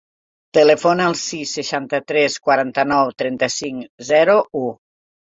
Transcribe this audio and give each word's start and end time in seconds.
Telefona 0.57 1.03
al 1.09 1.15
sis, 1.23 1.51
seixanta-tres, 1.57 2.37
quaranta-nou, 2.47 3.11
trenta-cinc, 3.23 3.85
zero, 4.09 4.39
u. 4.63 4.65